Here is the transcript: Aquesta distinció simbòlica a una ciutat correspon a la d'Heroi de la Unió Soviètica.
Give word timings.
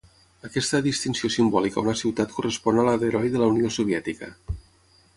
Aquesta 0.47 0.79
distinció 0.87 1.29
simbòlica 1.35 1.79
a 1.81 1.85
una 1.87 1.95
ciutat 2.01 2.35
correspon 2.39 2.83
a 2.85 2.89
la 2.91 2.99
d'Heroi 3.05 3.33
de 3.37 3.43
la 3.45 3.55
Unió 3.55 3.75
Soviètica. 3.81 4.35